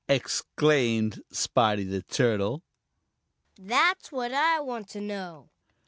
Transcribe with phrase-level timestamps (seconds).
[0.09, 2.63] exclaimed Spotty the Turtle.
[3.59, 5.51] "That's what I want to know!"